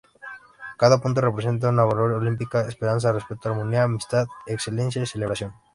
[0.79, 5.53] Cada punto representa una valor olímpico; Esperanza, Respeto, armonía, Amistad, Excelencia y celebración.